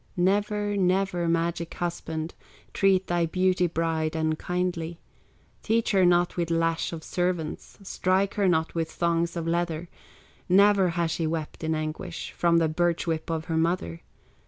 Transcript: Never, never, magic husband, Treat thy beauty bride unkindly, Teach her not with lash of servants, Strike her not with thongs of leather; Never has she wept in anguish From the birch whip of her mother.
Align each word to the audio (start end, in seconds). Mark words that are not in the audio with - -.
Never, 0.17 0.75
never, 0.75 1.27
magic 1.27 1.75
husband, 1.75 2.33
Treat 2.73 3.05
thy 3.05 3.27
beauty 3.27 3.67
bride 3.67 4.15
unkindly, 4.15 4.99
Teach 5.61 5.91
her 5.91 6.07
not 6.07 6.35
with 6.35 6.49
lash 6.49 6.91
of 6.91 7.03
servants, 7.03 7.77
Strike 7.83 8.33
her 8.33 8.47
not 8.47 8.73
with 8.73 8.89
thongs 8.91 9.35
of 9.37 9.45
leather; 9.45 9.89
Never 10.49 10.89
has 10.97 11.11
she 11.11 11.27
wept 11.27 11.63
in 11.63 11.75
anguish 11.75 12.31
From 12.31 12.57
the 12.57 12.67
birch 12.67 13.05
whip 13.05 13.29
of 13.29 13.45
her 13.45 13.57
mother. 13.57 14.01